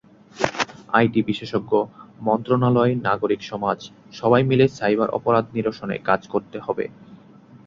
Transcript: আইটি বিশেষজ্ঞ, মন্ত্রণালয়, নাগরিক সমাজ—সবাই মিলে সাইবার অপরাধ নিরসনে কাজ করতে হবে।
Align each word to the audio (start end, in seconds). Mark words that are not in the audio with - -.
আইটি 0.93 1.19
বিশেষজ্ঞ, 1.29 1.71
মন্ত্রণালয়, 2.21 2.93
নাগরিক 3.07 3.41
সমাজ—সবাই 3.43 4.41
মিলে 4.43 4.65
সাইবার 4.77 5.09
অপরাধ 5.09 5.45
নিরসনে 5.55 5.95
কাজ 6.09 6.21
করতে 6.33 6.57
হবে। 6.59 6.85